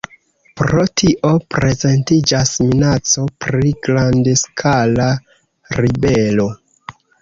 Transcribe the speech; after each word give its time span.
Pro 0.61 0.85
tio 1.01 1.33
prezentiĝas 1.55 2.55
minaco 2.69 3.29
pri 3.47 3.77
grandskala 3.87 5.11
ribelo. 5.81 6.53